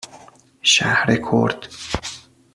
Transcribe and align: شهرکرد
شهرکرد 0.61 1.67